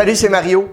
[0.00, 0.66] Salut, c'est Mario.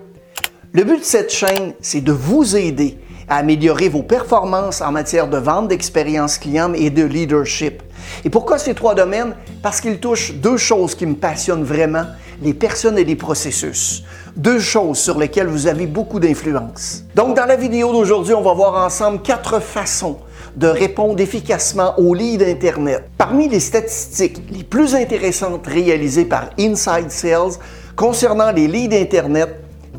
[0.71, 2.97] Le but de cette chaîne, c'est de vous aider
[3.27, 7.83] à améliorer vos performances en matière de vente, d'expérience client et de leadership.
[8.23, 9.35] Et pourquoi ces trois domaines?
[9.61, 12.05] Parce qu'ils touchent deux choses qui me passionnent vraiment,
[12.41, 14.05] les personnes et les processus.
[14.37, 17.03] Deux choses sur lesquelles vous avez beaucoup d'influence.
[17.13, 20.19] Donc, dans la vidéo d'aujourd'hui, on va voir ensemble quatre façons
[20.55, 23.09] de répondre efficacement aux leads Internet.
[23.17, 27.59] Parmi les statistiques les plus intéressantes réalisées par Inside Sales
[27.97, 29.49] concernant les leads Internet,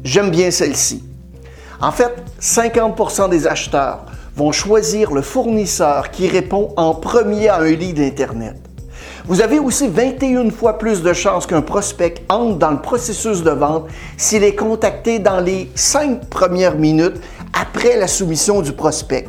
[0.04, 1.04] j'aime bien celle-ci.
[1.80, 4.06] En fait, 50% des acheteurs
[4.36, 8.56] vont choisir le fournisseur qui répond en premier à un lead Internet.
[9.26, 13.50] Vous avez aussi 21 fois plus de chances qu'un prospect entre dans le processus de
[13.50, 17.20] vente s'il est contacté dans les 5 premières minutes
[17.52, 19.28] après la soumission du prospect.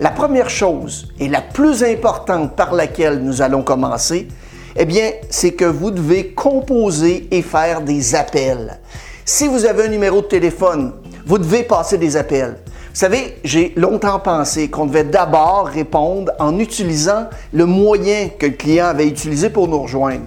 [0.00, 4.28] La première chose et la plus importante par laquelle nous allons commencer,
[4.80, 8.78] eh bien, c'est que vous devez composer et faire des appels.
[9.24, 10.92] Si vous avez un numéro de téléphone,
[11.26, 12.56] vous devez passer des appels.
[12.64, 18.52] Vous savez, j'ai longtemps pensé qu'on devait d'abord répondre en utilisant le moyen que le
[18.52, 20.24] client avait utilisé pour nous rejoindre.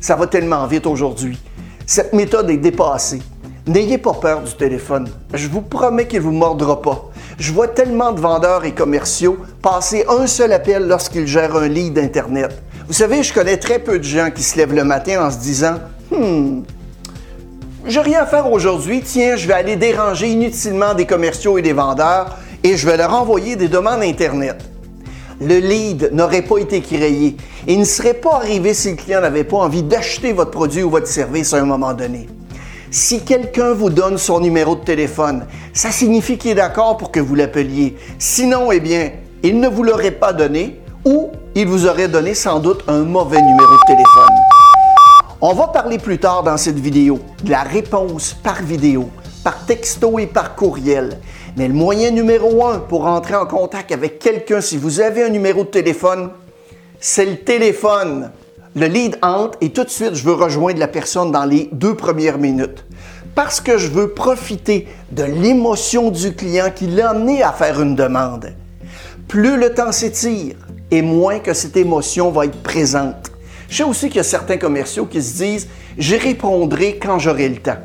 [0.00, 1.38] Ça va tellement vite aujourd'hui.
[1.86, 3.22] Cette méthode est dépassée.
[3.68, 5.08] N'ayez pas peur du téléphone.
[5.32, 7.11] Je vous promets qu'il ne vous mordra pas.
[7.42, 11.94] Je vois tellement de vendeurs et commerciaux passer un seul appel lorsqu'ils gèrent un lead
[11.94, 12.52] d'Internet.
[12.86, 15.38] Vous savez, je connais très peu de gens qui se lèvent le matin en se
[15.38, 15.80] disant
[16.12, 16.60] Hmm,
[17.84, 21.72] j'ai rien à faire aujourd'hui, tiens, je vais aller déranger inutilement des commerciaux et des
[21.72, 24.58] vendeurs et je vais leur envoyer des demandes Internet.
[25.40, 29.42] Le lead n'aurait pas été créé et ne serait pas arrivé si le client n'avait
[29.42, 32.28] pas envie d'acheter votre produit ou votre service à un moment donné.
[32.94, 37.20] Si quelqu'un vous donne son numéro de téléphone, ça signifie qu'il est d'accord pour que
[37.20, 37.96] vous l'appeliez.
[38.18, 39.12] Sinon, eh bien,
[39.42, 43.40] il ne vous l'aurait pas donné ou il vous aurait donné sans doute un mauvais
[43.40, 44.36] numéro de téléphone.
[45.40, 49.08] On va parler plus tard dans cette vidéo de la réponse par vidéo,
[49.42, 51.18] par texto et par courriel.
[51.56, 55.30] Mais le moyen numéro un pour entrer en contact avec quelqu'un, si vous avez un
[55.30, 56.28] numéro de téléphone,
[57.00, 58.30] c'est le téléphone.
[58.74, 61.94] Le lead entre et tout de suite, je veux rejoindre la personne dans les deux
[61.94, 62.86] premières minutes.
[63.34, 67.94] Parce que je veux profiter de l'émotion du client qui l'a amené à faire une
[67.94, 68.52] demande.
[69.26, 70.56] Plus le temps s'étire
[70.90, 73.32] et moins que cette émotion va être présente.
[73.70, 77.48] Je sais aussi qu'il y a certains commerciaux qui se disent J'y répondrai quand j'aurai
[77.48, 77.78] le temps.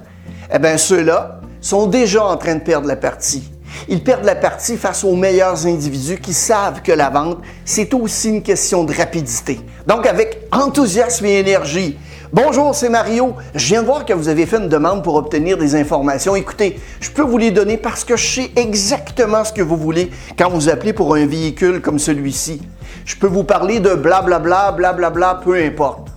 [0.54, 3.50] Eh bien, ceux-là sont déjà en train de perdre la partie.
[3.88, 8.30] Ils perdent la partie face aux meilleurs individus qui savent que la vente, c'est aussi
[8.30, 9.60] une question de rapidité.
[9.86, 11.98] Donc, avec enthousiasme et énergie,
[12.34, 13.36] Bonjour, c'est Mario.
[13.56, 16.36] Je viens de voir que vous avez fait une demande pour obtenir des informations.
[16.36, 20.12] Écoutez, je peux vous les donner parce que je sais exactement ce que vous voulez
[20.38, 22.62] quand vous appelez pour un véhicule comme celui-ci.
[23.06, 26.10] Je peux vous parler de blablabla, blablabla, peu importe.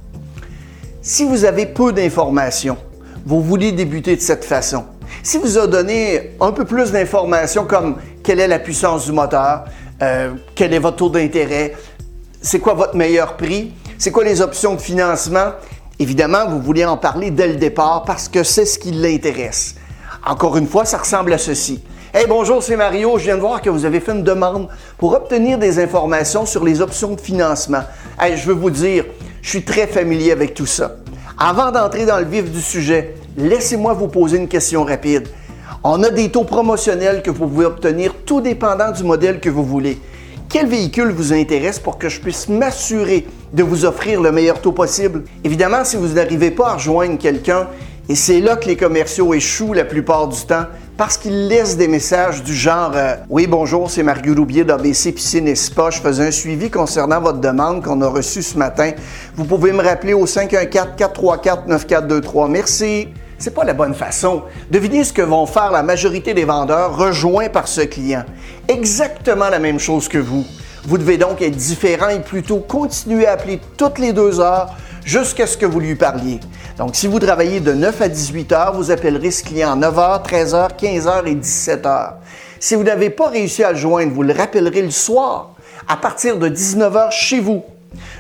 [1.00, 2.76] Si vous avez peu d'informations,
[3.25, 4.87] vous voulez débuter de cette façon.
[5.22, 9.66] Si vous a donné un peu plus d'informations comme quelle est la puissance du moteur,
[10.03, 11.76] euh, quel est votre taux d'intérêt,
[12.43, 15.53] c'est quoi votre meilleur prix, c'est quoi les options de financement,
[16.00, 19.77] évidemment, vous voulez en parler dès le départ parce que c'est ce qui l'intéresse.
[20.27, 21.83] Encore une fois, ça ressemble à ceci.
[22.12, 23.19] Hey, bonjour, c'est Mario.
[23.19, 24.69] Je viens de voir que vous avez fait une demande
[24.99, 27.83] pour obtenir des informations sur les options de financement.
[28.19, 29.05] Hey, je veux vous dire,
[29.43, 30.97] je suis très familier avec tout ça.
[31.38, 35.28] Avant d'entrer dans le vif du sujet, laissez-moi vous poser une question rapide.
[35.84, 39.65] On a des taux promotionnels que vous pouvez obtenir tout dépendant du modèle que vous
[39.65, 39.99] voulez.
[40.49, 44.72] Quel véhicule vous intéresse pour que je puisse m'assurer de vous offrir le meilleur taux
[44.72, 45.22] possible?
[45.44, 47.69] Évidemment, si vous n'arrivez pas à rejoindre quelqu'un,
[48.09, 50.66] et c'est là que les commerciaux échouent la plupart du temps,
[50.97, 55.49] parce qu'ils laissent des messages du genre euh, Oui, bonjour, c'est Mario Roubier d'ABC Piscine
[55.49, 55.88] et Spa.
[55.91, 58.91] Je faisais un suivi concernant votre demande qu'on a reçue ce matin.
[59.34, 62.50] Vous pouvez me rappeler au 514-434-9423.
[62.50, 63.09] Merci.
[63.38, 64.43] C'est pas la bonne façon.
[64.71, 68.25] Devinez ce que vont faire la majorité des vendeurs rejoints par ce client.
[68.69, 70.44] Exactement la même chose que vous.
[70.84, 74.75] Vous devez donc être différent et plutôt continuer à appeler toutes les deux heures
[75.05, 76.40] jusqu'à ce que vous lui parliez.
[76.78, 80.22] Donc, si vous travaillez de 9 à 18 heures, vous appellerez ce client 9 h,
[80.22, 82.12] 13 h, 15 h et 17 h.
[82.58, 85.55] Si vous n'avez pas réussi à le joindre, vous le rappellerez le soir
[85.87, 87.62] à partir de 19 h chez vous.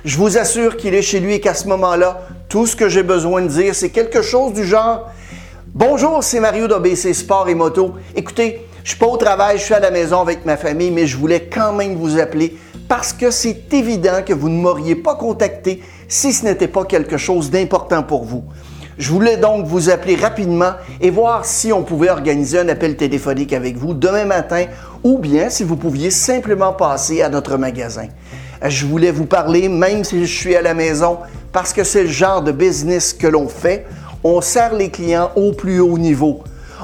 [0.04, 3.02] Je vous assure qu'il est chez lui et qu'à ce moment-là, tout ce que j'ai
[3.02, 5.08] besoin de dire, c'est quelque chose du genre
[5.72, 7.94] Bonjour, c'est Mario d'ABC Sport et Moto.
[8.16, 11.06] Écoutez, je suis pas au travail, je suis à la maison avec ma famille, mais
[11.06, 12.56] je voulais quand même vous appeler
[12.88, 17.16] parce que c'est évident que vous ne m'auriez pas contacté si ce n'était pas quelque
[17.16, 18.42] chose d'important pour vous.
[18.98, 23.52] Je voulais donc vous appeler rapidement et voir si on pouvait organiser un appel téléphonique
[23.52, 24.64] avec vous demain matin
[25.04, 28.08] ou bien si vous pouviez simplement passer à notre magasin.
[28.66, 31.18] Je voulais vous parler même si je suis à la maison
[31.52, 33.86] parce que c'est le genre de business que l'on fait.
[34.24, 36.42] On sert les clients au plus haut niveau.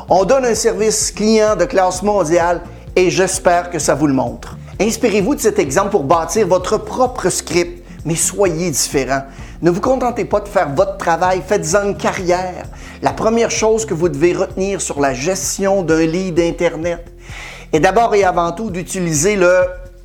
[0.09, 2.61] On donne un service client de classe mondiale
[2.95, 4.57] et j'espère que ça vous le montre.
[4.81, 9.23] Inspirez-vous de cet exemple pour bâtir votre propre script, mais soyez différent.
[9.63, 12.67] Ne vous contentez pas de faire votre travail, faites-en une carrière.
[13.03, 17.05] La première chose que vous devez retenir sur la gestion d'un lead Internet
[17.73, 19.59] est d'abord et avant tout d'utiliser le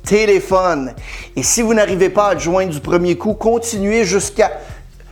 [0.04, 0.94] téléphone.
[1.36, 4.50] Et si vous n'arrivez pas à joindre du premier coup, continuez jusqu'à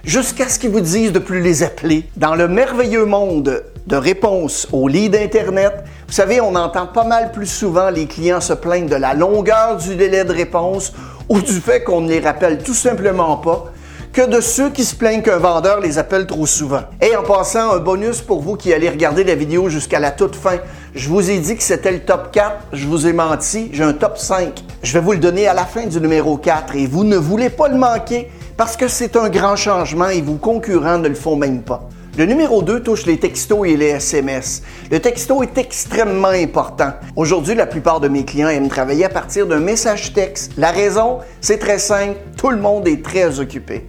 [0.05, 2.09] jusqu'à ce qu'ils vous disent de plus les appeler.
[2.17, 7.33] Dans le merveilleux monde de réponse au lead Internet, vous savez, on entend pas mal
[7.33, 10.93] plus souvent les clients se plaindre de la longueur du délai de réponse
[11.29, 13.73] ou du fait qu'on ne les rappelle tout simplement pas
[14.13, 16.83] que de ceux qui se plaignent qu'un vendeur les appelle trop souvent.
[17.01, 20.35] Et en passant, un bonus pour vous qui allez regarder la vidéo jusqu'à la toute
[20.35, 20.57] fin.
[20.97, 23.93] Je vous ai dit que c'était le top 4, je vous ai menti, j'ai un
[23.93, 24.65] top 5.
[24.83, 27.51] Je vais vous le donner à la fin du numéro 4 et vous ne voulez
[27.51, 28.29] pas le manquer
[28.61, 31.89] parce que c'est un grand changement et vos concurrents ne le font même pas.
[32.19, 34.61] Le numéro 2 touche les textos et les SMS.
[34.91, 36.93] Le texto est extrêmement important.
[37.17, 40.53] Aujourd'hui, la plupart de mes clients aiment travailler à partir d'un message texte.
[40.59, 43.89] La raison, c'est très simple, tout le monde est très occupé.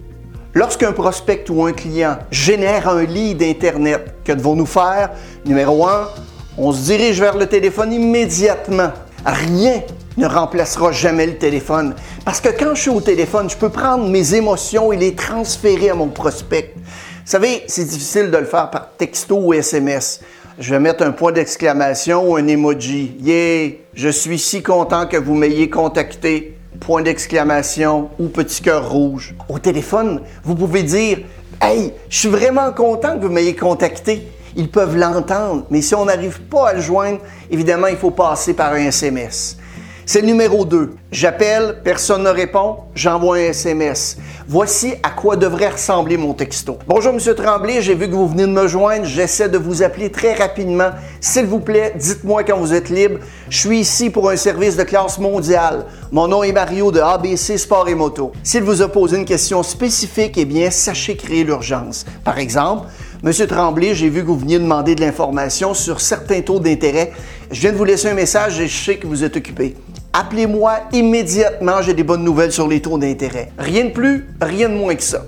[0.54, 5.10] Lorsqu'un prospect ou un client génère un lead Internet, que devons-nous faire?
[5.44, 6.08] Numéro 1,
[6.56, 8.92] on se dirige vers le téléphone immédiatement.
[9.26, 9.82] Rien
[10.16, 11.94] ne remplacera jamais le téléphone.
[12.24, 15.90] Parce que quand je suis au téléphone, je peux prendre mes émotions et les transférer
[15.90, 16.74] à mon prospect.
[16.76, 20.20] Vous savez, c'est difficile de le faire par texto ou SMS.
[20.58, 23.16] Je vais mettre un point d'exclamation ou un emoji.
[23.20, 26.58] Yeah, je suis si content que vous m'ayez contacté.
[26.80, 29.34] Point d'exclamation ou petit cœur rouge.
[29.48, 31.20] Au téléphone, vous pouvez dire
[31.60, 34.26] Hey, je suis vraiment content que vous m'ayez contacté.
[34.56, 37.20] Ils peuvent l'entendre, mais si on n'arrive pas à le joindre,
[37.50, 39.56] évidemment, il faut passer par un SMS.
[40.04, 40.96] C'est numéro 2.
[41.12, 44.16] J'appelle, personne ne répond, j'envoie un SMS.
[44.48, 46.78] Voici à quoi devrait ressembler mon texto.
[46.88, 50.10] Bonjour Monsieur Tremblay, j'ai vu que vous venez de me joindre, j'essaie de vous appeler
[50.10, 50.90] très rapidement.
[51.20, 53.20] S'il vous plaît, dites-moi quand vous êtes libre.
[53.48, 55.86] Je suis ici pour un service de classe mondiale.
[56.10, 58.32] Mon nom est Mario de ABC Sport et Moto.
[58.42, 62.04] S'il vous a posé une question spécifique, eh bien, sachez créer l'urgence.
[62.24, 62.88] Par exemple,
[63.22, 67.12] Monsieur Tremblay, j'ai vu que vous veniez demander de l'information sur certains taux d'intérêt.
[67.52, 69.76] Je viens de vous laisser un message et je sais que vous êtes occupé.
[70.14, 73.50] Appelez-moi immédiatement, j'ai des bonnes nouvelles sur les taux d'intérêt.
[73.56, 75.22] Rien de plus, rien de moins que ça.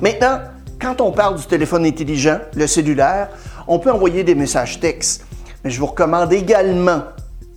[0.00, 0.38] Maintenant,
[0.80, 3.30] quand on parle du téléphone intelligent, le cellulaire,
[3.66, 5.26] on peut envoyer des messages textes.
[5.64, 7.02] Mais je vous recommande également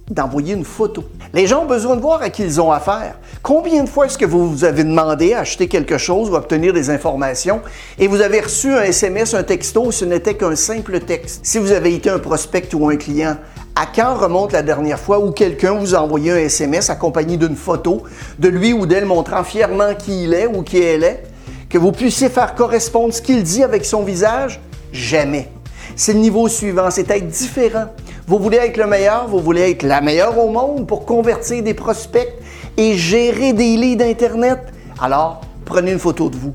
[0.09, 1.03] d'envoyer une photo.
[1.31, 3.19] Les gens ont besoin de voir à qui ils ont affaire.
[3.43, 6.73] Combien de fois est-ce que vous vous avez demandé à acheter quelque chose ou obtenir
[6.73, 7.61] des informations
[7.99, 11.41] et vous avez reçu un SMS, un texto, ce n'était qu'un simple texte?
[11.43, 13.37] Si vous avez été un prospect ou un client,
[13.75, 17.55] à quand remonte la dernière fois où quelqu'un vous a envoyé un SMS accompagné d'une
[17.55, 18.03] photo
[18.37, 21.23] de lui ou d'elle montrant fièrement qui il est ou qui elle est?
[21.69, 24.61] Que vous puissiez faire correspondre ce qu'il dit avec son visage?
[24.91, 25.49] Jamais.
[25.95, 27.85] C'est le niveau suivant, c'est être différent.
[28.27, 31.73] Vous voulez être le meilleur, vous voulez être la meilleure au monde pour convertir des
[31.73, 32.31] prospects
[32.77, 34.59] et gérer des leads d'Internet.
[35.01, 36.53] Alors, prenez une photo de vous.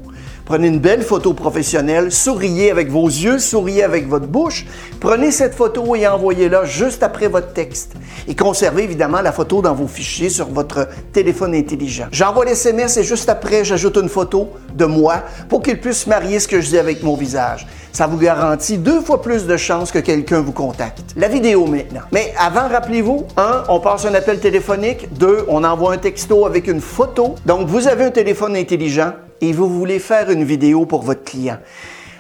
[0.49, 4.65] Prenez une belle photo professionnelle, souriez avec vos yeux, souriez avec votre bouche.
[4.99, 7.93] Prenez cette photo et envoyez-la juste après votre texte.
[8.27, 12.07] Et conservez évidemment la photo dans vos fichiers sur votre téléphone intelligent.
[12.13, 15.17] J'envoie l'SMS et juste après, j'ajoute une photo de moi
[15.51, 17.67] pour qu'il puisse marier ce que je dis avec mon visage.
[17.93, 21.13] Ça vous garantit deux fois plus de chances que quelqu'un vous contacte.
[21.17, 22.05] La vidéo maintenant.
[22.11, 25.13] Mais avant, rappelez-vous, un, on passe un appel téléphonique.
[25.13, 27.35] Deux, on envoie un texto avec une photo.
[27.45, 31.59] Donc, vous avez un téléphone intelligent et vous voulez faire une vidéo pour votre client.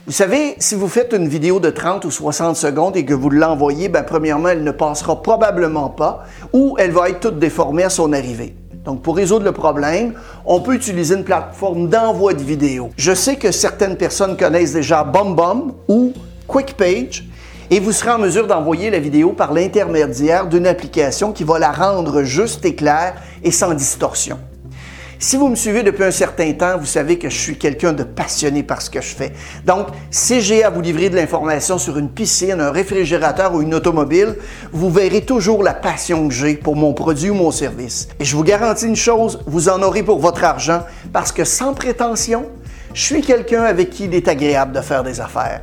[0.06, 3.28] Vous savez, si vous faites une vidéo de 30 ou 60 secondes et que vous
[3.28, 7.90] l'envoyez, ben, premièrement, elle ne passera probablement pas ou elle va être toute déformée à
[7.90, 8.56] son arrivée.
[8.86, 10.14] Donc, pour résoudre le problème,
[10.46, 12.88] on peut utiliser une plateforme d'envoi de vidéo.
[12.96, 16.14] Je sais que certaines personnes connaissent déjà BombBomb ou
[16.46, 17.28] QuickPage
[17.70, 21.70] et vous serez en mesure d'envoyer la vidéo par l'intermédiaire d'une application qui va la
[21.70, 24.38] rendre juste et claire et sans distorsion.
[25.20, 28.04] Si vous me suivez depuis un certain temps, vous savez que je suis quelqu'un de
[28.04, 29.32] passionné par ce que je fais.
[29.66, 33.74] Donc, si j'ai à vous livrer de l'information sur une piscine, un réfrigérateur ou une
[33.74, 34.36] automobile,
[34.70, 38.06] vous verrez toujours la passion que j'ai pour mon produit ou mon service.
[38.20, 41.74] Et je vous garantis une chose, vous en aurez pour votre argent parce que sans
[41.74, 42.46] prétention,
[42.94, 45.62] je suis quelqu'un avec qui il est agréable de faire des affaires.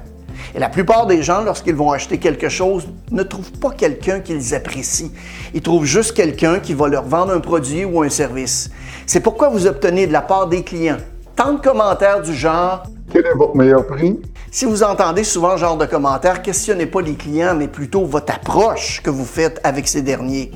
[0.56, 4.56] Et la plupart des gens, lorsqu'ils vont acheter quelque chose, ne trouvent pas quelqu'un qu'ils
[4.56, 5.10] apprécient.
[5.54, 8.70] Ils trouvent juste quelqu'un qui va leur vendre un produit ou un service.
[9.06, 10.98] C'est pourquoi vous obtenez de la part des clients
[11.36, 14.18] tant de commentaires du genre Quel est votre meilleur prix?
[14.50, 18.34] Si vous entendez souvent ce genre de commentaires, questionnez pas les clients, mais plutôt votre
[18.34, 20.52] approche que vous faites avec ces derniers.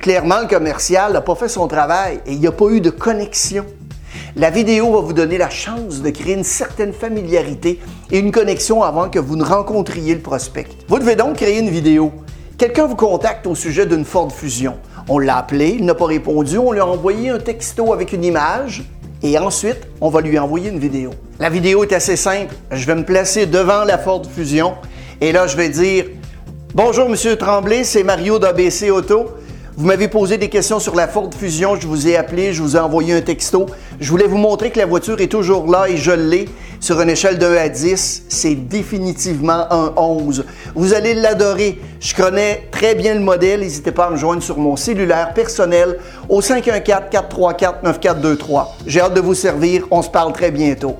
[0.00, 2.88] Clairement, le commercial n'a pas fait son travail et il n'y a pas eu de
[2.88, 3.66] connexion.
[4.34, 7.78] La vidéo va vous donner la chance de créer une certaine familiarité
[8.10, 10.66] et une connexion avant que vous ne rencontriez le prospect.
[10.88, 12.12] Vous devez donc créer une vidéo.
[12.56, 14.78] Quelqu'un vous contacte au sujet d'une Ford Fusion.
[15.10, 18.24] On l'a appelé, il n'a pas répondu, on lui a envoyé un texto avec une
[18.24, 18.84] image
[19.22, 21.10] et ensuite, on va lui envoyer une vidéo.
[21.38, 22.54] La vidéo est assez simple.
[22.70, 24.76] Je vais me placer devant la Ford Fusion
[25.20, 26.06] et là, je vais dire
[26.74, 29.28] Bonjour, Monsieur Tremblay, c'est Mario d'ABC Auto.
[29.82, 32.76] Vous m'avez posé des questions sur la Ford Fusion, je vous ai appelé, je vous
[32.76, 33.66] ai envoyé un texto.
[33.98, 36.48] Je voulais vous montrer que la voiture est toujours là et je l'ai.
[36.78, 40.44] Sur une échelle de 1 à 10, c'est définitivement un 11.
[40.76, 41.80] Vous allez l'adorer.
[41.98, 43.58] Je connais très bien le modèle.
[43.58, 45.98] N'hésitez pas à me joindre sur mon cellulaire personnel
[46.28, 48.66] au 514-434-9423.
[48.86, 49.88] J'ai hâte de vous servir.
[49.90, 50.94] On se parle très bientôt.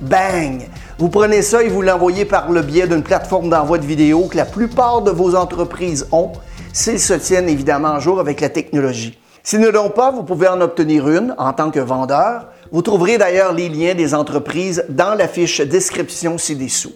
[0.00, 0.68] Bang!
[1.00, 4.36] Vous prenez ça et vous l'envoyez par le biais d'une plateforme d'envoi de vidéo que
[4.36, 6.30] la plupart de vos entreprises ont
[6.72, 9.18] s'ils se tiennent évidemment à jour avec la technologie.
[9.42, 12.48] S'ils ne l'ont pas, vous pouvez en obtenir une en tant que vendeur.
[12.72, 16.92] Vous trouverez d'ailleurs les liens des entreprises dans la fiche description ci-dessous.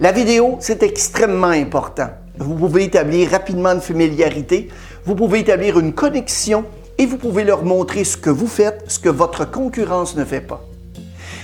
[0.00, 2.10] La vidéo, c'est extrêmement important.
[2.36, 4.68] Vous pouvez établir rapidement une familiarité,
[5.04, 6.64] vous pouvez établir une connexion
[6.98, 10.40] et vous pouvez leur montrer ce que vous faites, ce que votre concurrence ne fait
[10.40, 10.64] pas.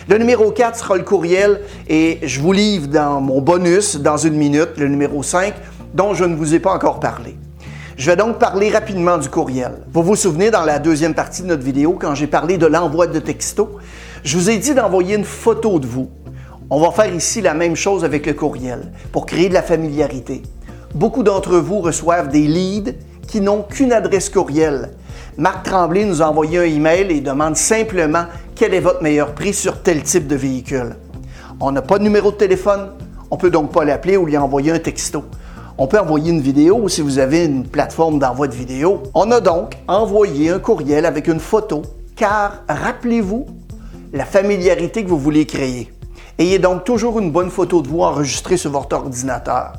[0.09, 4.35] Le numéro 4 sera le courriel et je vous livre dans mon bonus dans une
[4.35, 5.55] minute, le numéro 5,
[5.95, 7.37] dont je ne vous ai pas encore parlé.
[7.97, 9.71] Je vais donc parler rapidement du courriel.
[9.93, 13.07] Vous vous souvenez dans la deuxième partie de notre vidéo, quand j'ai parlé de l'envoi
[13.07, 13.79] de texto,
[14.25, 16.11] je vous ai dit d'envoyer une photo de vous.
[16.71, 20.43] On va faire ici la même chose avec le courriel pour créer de la familiarité.
[20.93, 22.95] Beaucoup d'entre vous reçoivent des leads
[23.29, 24.91] qui n'ont qu'une adresse courriel.
[25.39, 28.25] Marc Tremblay nous a envoyé un email et demande simplement
[28.57, 30.97] quel est votre meilleur prix sur tel type de véhicule.
[31.61, 32.91] On n'a pas de numéro de téléphone,
[33.31, 35.23] on peut donc pas l'appeler ou lui envoyer un texto.
[35.77, 39.03] On peut envoyer une vidéo si vous avez une plateforme d'envoi de vidéo.
[39.13, 41.83] On a donc envoyé un courriel avec une photo
[42.15, 43.47] car rappelez-vous
[44.13, 45.93] la familiarité que vous voulez créer.
[46.39, 49.73] Ayez donc toujours une bonne photo de vous enregistrée sur votre ordinateur.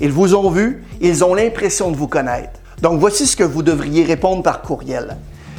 [0.00, 2.58] Ils vous ont vu, ils ont l'impression de vous connaître.
[2.80, 5.18] Donc voici ce que vous devriez répondre par courriel.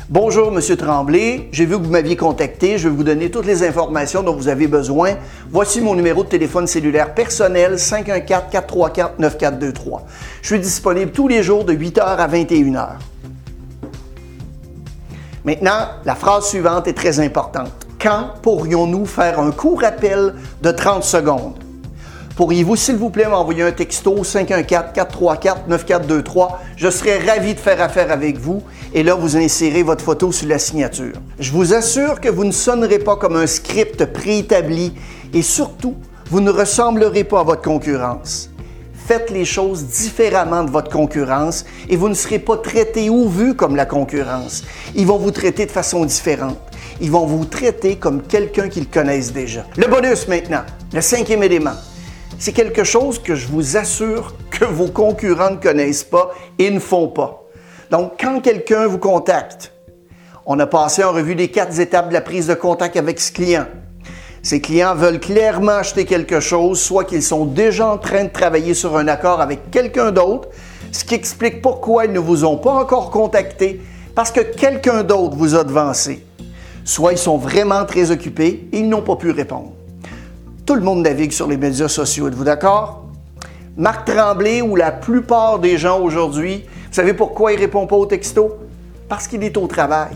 [0.09, 1.47] Bonjour, Monsieur Tremblay.
[1.53, 2.77] J'ai vu que vous m'aviez contacté.
[2.77, 5.13] Je vais vous donner toutes les informations dont vous avez besoin.
[5.49, 10.01] Voici mon numéro de téléphone cellulaire personnel 514-434-9423.
[10.41, 12.87] Je suis disponible tous les jours de 8h à 21h.
[15.45, 17.71] Maintenant, la phrase suivante est très importante.
[17.97, 21.62] Quand pourrions-nous faire un court appel de 30 secondes?
[22.35, 26.47] Pourriez-vous, s'il vous plaît, m'envoyer un texto 514-434-9423?
[26.75, 30.47] Je serais ravi de faire affaire avec vous et là, vous insérez votre photo sur
[30.47, 31.13] la signature.
[31.37, 34.93] Je vous assure que vous ne sonnerez pas comme un script préétabli
[35.31, 35.93] et surtout,
[36.31, 38.49] vous ne ressemblerez pas à votre concurrence.
[38.95, 43.53] Faites les choses différemment de votre concurrence et vous ne serez pas traité ou vu
[43.53, 44.63] comme la concurrence.
[44.95, 46.57] Ils vont vous traiter de façon différente.
[46.99, 49.67] Ils vont vous traiter comme quelqu'un qu'ils connaissent déjà.
[49.77, 51.75] Le bonus maintenant, le cinquième élément
[52.43, 56.79] c'est quelque chose que je vous assure que vos concurrents ne connaissent pas et ne
[56.79, 57.41] font pas.
[57.89, 59.71] Donc, quand quelqu'un vous contacte,
[60.45, 63.31] on a passé en revue les quatre étapes de la prise de contact avec ce
[63.31, 63.65] client.
[64.41, 68.73] Ces clients veulent clairement acheter quelque chose, soit qu'ils sont déjà en train de travailler
[68.73, 70.49] sur un accord avec quelqu'un d'autre,
[70.91, 73.79] ce qui explique pourquoi ils ne vous ont pas encore contacté,
[74.15, 76.25] parce que quelqu'un d'autre vous a devancé.
[76.83, 79.71] Soit ils sont vraiment très occupés et ils n'ont pas pu répondre.
[80.65, 83.03] Tout le monde navigue sur les médias sociaux, êtes-vous d'accord?
[83.75, 87.97] Marc Tremblay ou la plupart des gens aujourd'hui, vous savez pourquoi il ne répond pas
[87.97, 88.59] au texto?
[89.09, 90.15] Parce qu'il est au travail.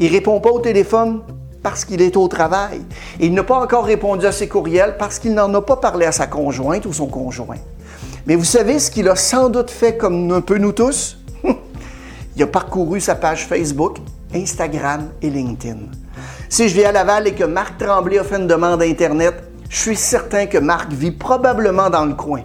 [0.00, 1.20] Il ne répond pas au téléphone
[1.62, 2.80] parce qu'il est au travail.
[3.20, 6.12] il n'a pas encore répondu à ses courriels parce qu'il n'en a pas parlé à
[6.12, 7.58] sa conjointe ou son conjoint.
[8.26, 11.18] Mais vous savez ce qu'il a sans doute fait comme un peu nous tous?
[12.36, 13.98] il a parcouru sa page Facebook,
[14.34, 15.78] Instagram et LinkedIn.
[16.48, 19.76] Si je viens à Laval et que Marc Tremblay a fait une demande Internet, je
[19.76, 22.42] suis certain que Marc vit probablement dans le coin.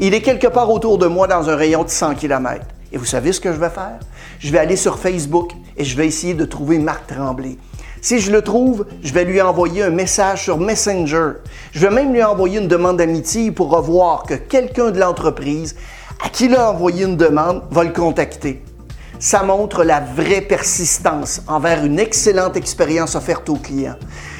[0.00, 2.64] Il est quelque part autour de moi dans un rayon de 100 km.
[2.92, 3.98] Et vous savez ce que je vais faire?
[4.38, 7.58] Je vais aller sur Facebook et je vais essayer de trouver Marc Tremblay.
[8.00, 11.32] Si je le trouve, je vais lui envoyer un message sur Messenger.
[11.72, 15.74] Je vais même lui envoyer une demande d'amitié pour revoir que quelqu'un de l'entreprise
[16.24, 18.62] à qui il a envoyé une demande va le contacter.
[19.18, 23.96] Ça montre la vraie persistance envers une excellente expérience offerte au client.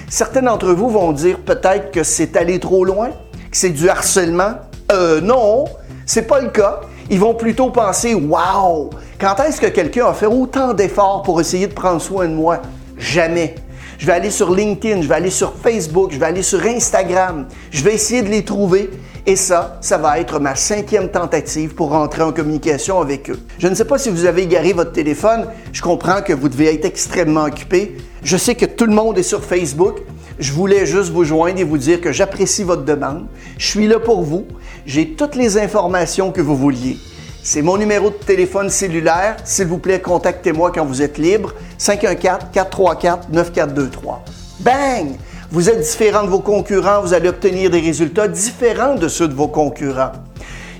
[0.09, 3.09] Certains d'entre vous vont dire peut-être que c'est allé trop loin,
[3.51, 4.53] que c'est du harcèlement.
[4.93, 5.65] Euh, non,
[6.05, 6.81] c'est pas le cas.
[7.11, 11.67] Ils vont plutôt penser Waouh, quand est-ce que quelqu'un a fait autant d'efforts pour essayer
[11.67, 12.63] de prendre soin de moi?
[12.97, 13.57] Jamais.
[13.99, 17.47] Je vais aller sur LinkedIn, je vais aller sur Facebook, je vais aller sur Instagram.
[17.71, 18.91] Je vais essayer de les trouver
[19.29, 23.41] et ça, ça va être ma cinquième tentative pour rentrer en communication avec eux.
[23.59, 25.49] Je ne sais pas si vous avez égaré votre téléphone.
[25.73, 27.97] Je comprends que vous devez être extrêmement occupé.
[28.23, 29.97] Je sais que tout le monde est sur Facebook.
[30.39, 33.27] Je voulais juste vous joindre et vous dire que j'apprécie votre demande.
[33.59, 34.47] Je suis là pour vous.
[34.87, 36.97] J'ai toutes les informations que vous vouliez.
[37.43, 39.39] C'est mon numéro de téléphone cellulaire.
[39.45, 41.53] S'il vous plaît, contactez-moi quand vous êtes libre.
[41.81, 44.19] 514-434-9423.
[44.61, 45.17] Bang!
[45.53, 49.35] Vous êtes différent de vos concurrents, vous allez obtenir des résultats différents de ceux de
[49.35, 50.11] vos concurrents.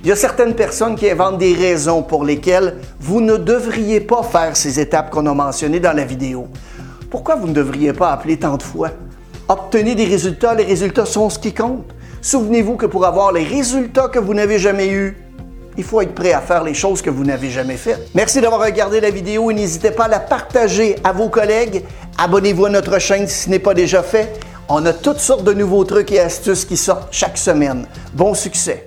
[0.03, 4.23] Il y a certaines personnes qui inventent des raisons pour lesquelles vous ne devriez pas
[4.23, 6.47] faire ces étapes qu'on a mentionnées dans la vidéo.
[7.09, 8.89] Pourquoi vous ne devriez pas appeler tant de fois?
[9.47, 11.85] Obtenez des résultats, les résultats sont ce qui compte.
[12.21, 15.15] Souvenez-vous que pour avoir les résultats que vous n'avez jamais eus,
[15.77, 18.09] il faut être prêt à faire les choses que vous n'avez jamais faites.
[18.13, 21.83] Merci d'avoir regardé la vidéo et n'hésitez pas à la partager à vos collègues.
[22.17, 24.37] Abonnez-vous à notre chaîne si ce n'est pas déjà fait
[24.69, 27.87] on a toutes sortes de nouveaux trucs et astuces qui sortent chaque semaine.
[28.13, 28.86] Bon succès!